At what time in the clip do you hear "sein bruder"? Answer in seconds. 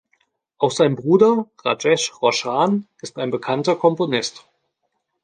0.71-1.45